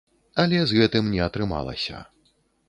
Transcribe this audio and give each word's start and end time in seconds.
Але 0.43 0.61
з 0.71 0.79
гэтым 0.79 1.11
не 1.17 1.21
атрымалася. 1.27 2.01